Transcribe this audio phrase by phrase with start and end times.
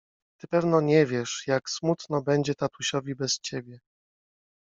[0.39, 3.79] —Ty pewno nie wiesz, jak smutno będzie tatusiowi bez ciebie!